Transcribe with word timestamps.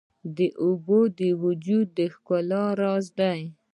اوبه 0.63 0.99
د 1.19 1.21
وجود 1.43 1.87
د 1.97 1.99
ښکلا 2.13 2.65
راز 2.81 3.05
دي. 3.19 3.41